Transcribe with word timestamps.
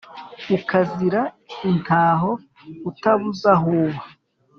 ukazira 0.57 1.21
intaho 1.69 2.31
utabuze 2.89 3.45
aho 3.55 3.67
uba 3.83 4.01